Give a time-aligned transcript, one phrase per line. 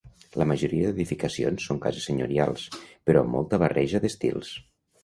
[0.41, 2.67] La majoria d'edificacions són cases senyorials,
[3.09, 4.57] però amb molta barreja d'estils.